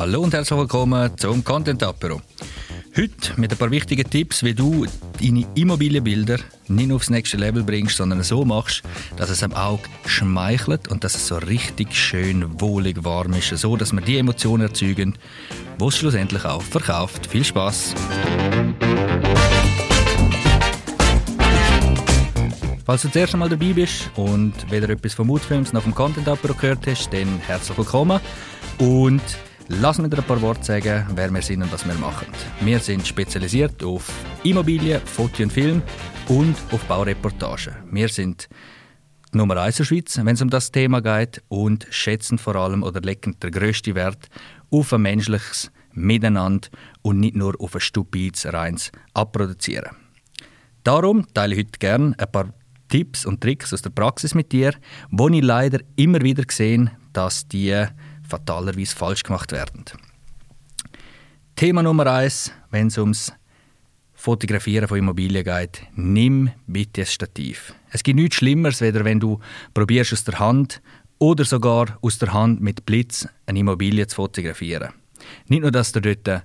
[0.00, 2.22] Hallo und herzlich willkommen zum Content Apero.
[2.96, 4.86] Heute mit ein paar wichtigen Tipps, wie du
[5.20, 6.38] deine Immobilienbilder
[6.68, 8.82] nicht aufs nächste Level bringst, sondern so machst,
[9.18, 13.76] dass es am Auge schmeichelt und dass es so richtig schön wohlig warm ist, so
[13.76, 15.18] dass wir die Emotionen erzeugen,
[15.78, 17.26] wo es schlussendlich auch verkauft.
[17.26, 17.94] Viel Spaß!
[22.86, 26.26] Falls du das erste Mal dabei bist und weder etwas vom Moodfilms noch vom Content
[26.26, 28.18] Apero gehört hast, dann herzlich willkommen
[28.78, 29.20] und
[29.78, 32.26] Lass mir ein paar Worte sagen, wer wir sind und was wir machen.
[32.60, 34.10] Wir sind spezialisiert auf
[34.42, 35.80] Immobilien, Foto und Film
[36.28, 37.76] und auf Baureportagen.
[37.90, 38.48] Wir sind
[39.32, 42.82] Nummer 1 in der Schweiz, wenn es um das Thema geht und schätzen vor allem
[42.82, 44.28] oder legen den grössten Wert
[44.70, 46.68] auf ein menschliches Miteinander
[47.02, 49.96] und nicht nur auf ein stupides, reines Abproduzieren.
[50.82, 52.52] Darum teile ich heute gerne ein paar
[52.88, 54.74] Tipps und Tricks aus der Praxis mit dir,
[55.10, 57.86] wo ich leider immer wieder sehe, dass die
[58.30, 59.84] fatalerweise falsch gemacht werden.
[61.56, 63.32] Thema Nummer eins, wenn es ums
[64.14, 67.74] Fotografieren von Immobilien geht, nimm bitte ein Stativ.
[67.90, 69.40] Es gibt nichts Schlimmeres, weder wenn du
[69.72, 70.82] probierst aus der Hand
[71.18, 74.92] oder sogar aus der Hand mit Blitz eine Immobilie zu fotografieren.
[75.48, 76.44] Nicht nur, dass du dort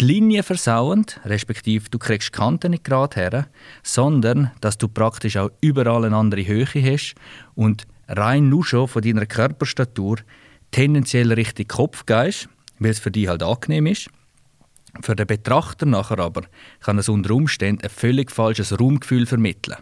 [0.00, 3.46] die Linie versauend, respektive du kriegst die Kanten nicht gerade her,
[3.82, 7.14] sondern dass du praktisch auch überall eine andere Höhe hast
[7.54, 10.16] und rein nur schon von deiner Körperstatur
[10.74, 12.48] tendenziell richtig Kopf gehst,
[12.80, 14.08] weil es für dich halt angenehm ist.
[15.02, 16.42] Für den Betrachter nachher aber
[16.80, 19.76] kann es unter Umständen ein völlig falsches Raumgefühl vermitteln.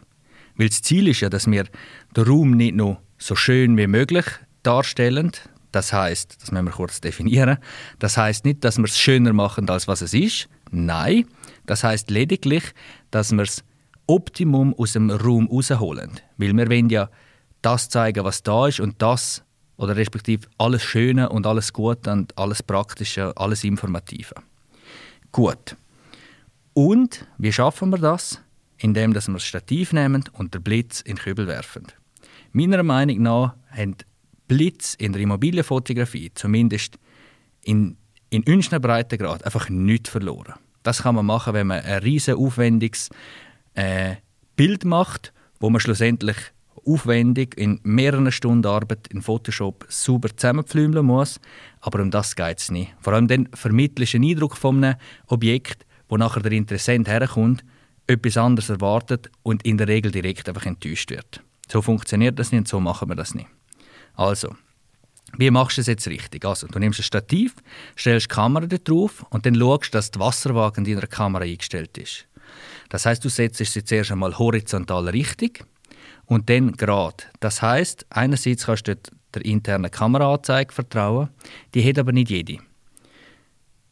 [0.57, 1.65] Weil das Ziel ist ja, dass wir
[2.15, 4.27] den Raum nicht nur so schön wie möglich
[4.63, 5.33] darstellen.
[5.71, 7.57] Das heißt, das müssen wir kurz definieren.
[7.99, 10.51] Das heißt nicht, dass wir es schöner machen, als was es ist.
[10.71, 11.25] Nein,
[11.65, 12.65] das heißt lediglich,
[13.11, 13.65] dass wir das
[14.07, 16.21] Optimum aus dem Raum rausholen.
[16.37, 17.09] Weil wir wollen ja
[17.63, 19.43] das zeigen, was da ist und das
[19.83, 24.35] oder respektive alles Schöne und alles Gute und alles Praktische, alles Informative.
[25.33, 25.77] Gut.
[26.73, 28.41] Und wie schaffen wir das?
[28.79, 31.87] Indem dass wir das Stativ nehmen und den Blitz in den Kübel werfen.
[32.53, 33.97] Meiner Meinung nach haben
[34.47, 36.99] Blitz in der Immobilienfotografie, zumindest
[37.63, 37.97] in,
[38.31, 40.55] in unseren Breitengrad, einfach nichts verloren.
[40.83, 43.09] Das kann man machen, wenn man ein riesen aufwendiges
[43.75, 44.17] äh,
[44.57, 46.37] Bild macht, wo man schlussendlich
[46.87, 51.41] aufwendig in mehreren Stunden Arbeit in Photoshop super zusammenpflümeln muss.
[51.81, 52.95] Aber um das geht es nicht.
[53.01, 57.65] Vor allem dann vermittelst du einen Eindruck von einem Objekt, wo nachher der Interessent herkommt,
[58.07, 61.41] etwas anderes erwartet und in der Regel direkt einfach enttäuscht wird.
[61.71, 63.49] So funktioniert das nicht und so machen wir das nicht.
[64.15, 64.55] Also,
[65.39, 66.45] wie machst du es jetzt richtig?
[66.45, 67.55] Also, du nimmst ein Stativ,
[67.97, 72.27] stellst die Kamera drauf und dann schaust, dass die Wasserwaage in deiner Kamera eingestellt ist.
[72.91, 75.65] Das heißt, du setzt sie zuerst einmal horizontal richtig
[76.27, 77.25] und dann gerade.
[77.41, 78.97] Das heißt, einerseits kannst du
[79.35, 81.29] der internen Kameraanzeige vertrauen,
[81.75, 82.59] die hat aber nicht jede.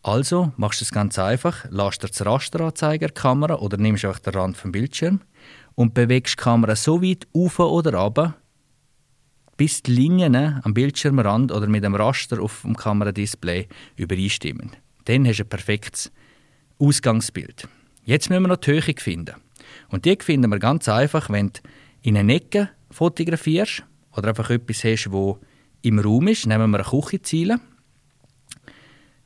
[0.02, 4.34] Also machst du es ganz einfach, lässt dir das Rasteranzeiger Kamera oder nimmst einfach den
[4.34, 5.20] Rand vom Bildschirm
[5.74, 8.34] und bewegst die Kamera so weit auf oder ab,
[9.58, 14.70] bis die Linien am Bildschirmrand oder mit dem Raster auf dem Kameradisplay übereinstimmen.
[15.04, 16.10] Dann hast du ein perfektes
[16.78, 17.68] Ausgangsbild.
[18.04, 19.34] Jetzt müssen wir noch die Höhe finden.
[19.90, 21.60] Und die finden wir ganz einfach, wenn du
[22.02, 23.84] in eine Ecke fotografierst
[24.16, 25.38] oder einfach etwas hast, wo
[25.82, 27.60] im Raum ist, nehmen wir eine Küchenziele.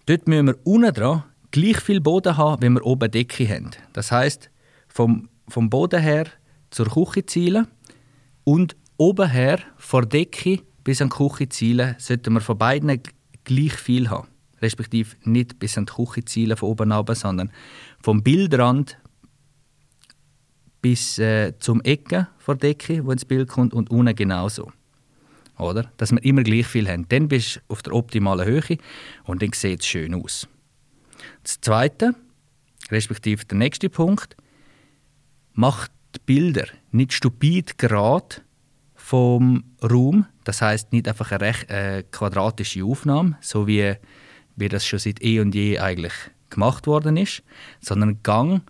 [0.06, 3.70] Dort müssen wir unten dran gleich viel Boden haben, wie wir oben Decke haben.
[3.92, 4.50] Das heißt
[4.88, 6.26] vom, vom Boden her
[6.70, 7.66] zur Küchenziele
[8.44, 13.00] und oben her vor Decke bis an die Küchenziele sollten wir von beiden
[13.44, 14.28] gleich viel haben.
[14.60, 17.50] Respektive nicht bis an die Küchenziele von oben ab, sondern
[18.02, 18.98] vom Bildrand
[20.84, 24.70] bis äh, zum Ecken der Decke, wo ins Bild kommt, und unten genauso.
[25.58, 25.90] Oder?
[25.96, 27.08] Dass wir immer gleich viel haben.
[27.08, 28.76] Dann bist du auf der optimalen Höhe
[29.24, 30.46] und dann sieht es schön aus.
[31.42, 32.14] Das Zweite,
[32.90, 34.36] respektive der nächste Punkt,
[35.54, 38.42] macht die Bilder nicht stupid gerade
[38.94, 40.26] vom Raum.
[40.44, 43.94] Das heißt nicht einfach eine recht, äh, quadratische Aufnahme, so wie,
[44.56, 46.12] wie das schon seit eh und je eigentlich
[46.50, 47.42] gemacht worden ist,
[47.80, 48.60] sondern Gang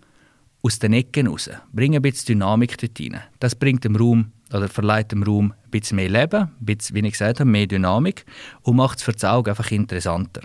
[0.65, 1.47] aus den Ecken raus.
[1.73, 3.21] Bring ein bisschen Dynamik dort rein.
[3.39, 7.05] Das bringt dem Raum oder verleiht dem Raum ein bisschen mehr Leben, ein bisschen, wie
[7.05, 8.25] ich gesagt habe, mehr Dynamik
[8.63, 10.41] und macht es für das Auge einfach interessanter.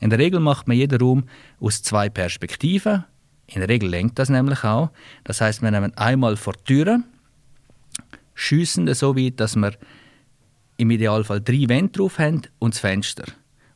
[0.00, 1.24] In der Regel macht man jeden Raum
[1.60, 3.04] aus zwei Perspektiven.
[3.46, 4.90] In der Regel lenkt das nämlich auch.
[5.22, 7.04] Das heißt, wir nehmen einmal vor die Türe,
[8.34, 9.72] schiessen so weit, dass wir
[10.78, 13.24] im Idealfall drei Wände drauf haben und das Fenster.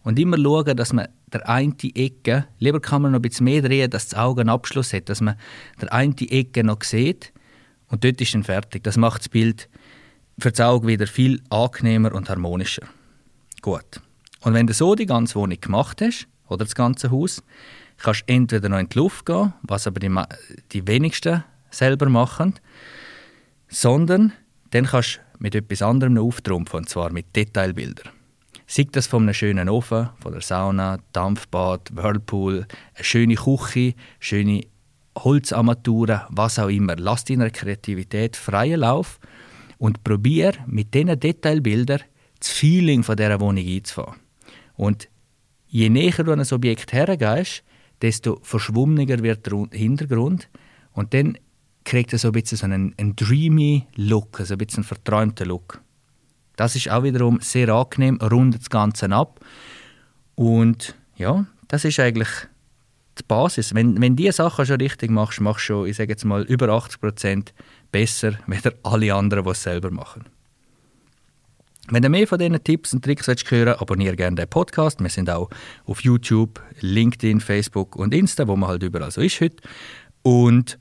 [0.02, 3.62] Und immer schauen, dass man der eine Ecke, lieber kann man noch ein bisschen mehr
[3.62, 5.36] drehen, dass das Auge einen Abschluss hat, dass man
[5.80, 7.32] der eine Ecke noch sieht
[7.88, 8.84] und dort ist dann fertig.
[8.84, 9.68] Das macht das Bild
[10.38, 12.86] für das Auge wieder viel angenehmer und harmonischer.
[13.60, 14.00] Gut.
[14.40, 17.42] Und wenn du so die ganze Wohnung gemacht hast, oder das ganze Haus,
[17.98, 20.10] kannst du entweder noch in die Luft gehen, was aber die,
[20.72, 22.54] die wenigsten selber machen,
[23.68, 24.32] sondern
[24.70, 28.10] dann kannst du mit etwas anderem auftrumpfen, und zwar mit Detailbildern.
[28.74, 34.62] Sei das von einem schönen Ofen, von der Sauna, Dampfbad, Whirlpool, eine schöne Küche, schöne
[35.14, 36.96] Holzarmaturen, was auch immer.
[36.96, 39.20] Lass deiner Kreativität freien Lauf
[39.76, 42.00] und probier mit diesen Detailbildern
[42.38, 44.20] das Feeling von dieser Wohnung einzufahren.
[44.76, 45.06] Und
[45.66, 47.64] je näher du an ein Objekt hergehst,
[48.00, 50.48] desto verschwommener wird der Hintergrund
[50.94, 51.36] und dann
[51.84, 55.48] kriegt er so ein bisschen so einen, einen dreamy Look, also ein bisschen einen verträumten
[55.48, 55.82] Look.
[56.56, 59.40] Das ist auch wiederum sehr angenehm, rundet das Ganze ab
[60.34, 62.28] und ja, das ist eigentlich
[63.18, 63.74] die Basis.
[63.74, 66.68] Wenn, wenn diese Sachen schon richtig machst, machst du schon, ich sage jetzt mal, über
[66.68, 67.54] 80 Prozent
[67.90, 70.24] besser, als alle anderen, die es selber machen.
[71.88, 75.00] Wenn du mehr von diesen Tipps und Tricks willst hören abonniere gerne den Podcast.
[75.00, 75.50] Wir sind auch
[75.84, 79.56] auf YouTube, LinkedIn, Facebook und Insta, wo man halt überall so ist heute.
[80.22, 80.78] Und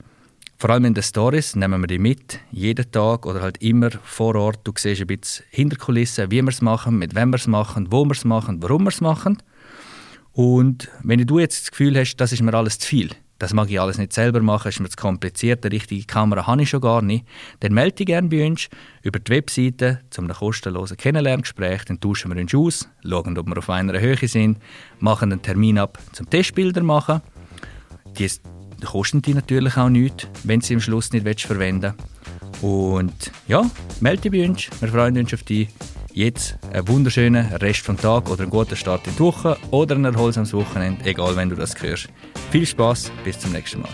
[0.62, 4.36] vor allem in den Stories nehmen wir die mit, jeden Tag oder halt immer vor
[4.36, 4.60] Ort.
[4.62, 7.88] Du siehst ein bisschen hinter Kulissen, wie wir es machen, mit wem wir es machen,
[7.90, 9.38] wo wir es machen, warum wir es machen.
[10.30, 13.10] Und wenn du jetzt das Gefühl hast, das ist mir alles zu viel,
[13.40, 16.62] das mag ich alles nicht selber machen, ist mir zu kompliziert, eine richtige Kamera habe
[16.62, 17.26] ich schon gar nicht,
[17.58, 18.68] dann melde dich gerne bei uns
[19.02, 23.58] über die Webseite zu einem kostenlosen Kennenlerngespräch, dann tauschen wir uns aus, schauen, ob wir
[23.58, 24.58] auf einer Höhe sind,
[25.00, 27.20] machen einen Termin ab zum Testbilder machen.
[28.16, 28.28] Die
[28.86, 32.62] kosten die natürlich auch nichts, wenn sie am Schluss nicht verwenden willst.
[32.62, 33.68] Und ja,
[34.00, 35.68] melde dich bei uns, wir freuen uns auf dich.
[36.12, 40.04] Jetzt einen wunderschönen Rest vom Tag oder einen guten Start in die Woche oder ein
[40.04, 42.08] erholsames Wochenende, egal wenn du das hörst.
[42.50, 43.90] Viel Spaß, bis zum nächsten Mal.